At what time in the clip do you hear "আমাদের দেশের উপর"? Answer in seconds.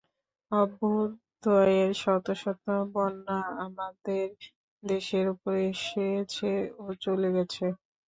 3.65-5.53